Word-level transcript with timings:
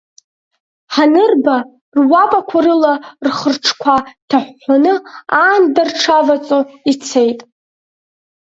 Ҳанырба, 0.93 1.57
руапақәа 2.05 2.59
рыла 2.65 2.93
рхырҿқәа 3.25 3.95
ҭаҳәҳәаны, 4.29 4.93
аанда 5.39 5.81
рҽаваӡо 5.89 6.59
ицеит. 6.91 7.39